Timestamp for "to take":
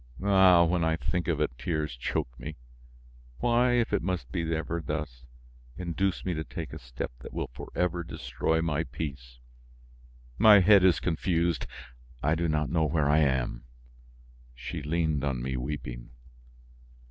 6.33-6.73